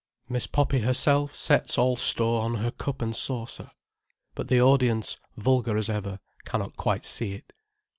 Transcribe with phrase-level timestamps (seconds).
[0.27, 3.69] Miss Poppy herself sets all store on her cup and saucer.
[4.33, 7.53] But the audience, vulgar as ever, cannot quite see it.